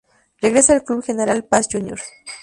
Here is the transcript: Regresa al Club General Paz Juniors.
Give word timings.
Regresa 0.41 0.73
al 0.73 0.83
Club 0.83 1.03
General 1.03 1.43
Paz 1.45 1.67
Juniors. 1.71 2.01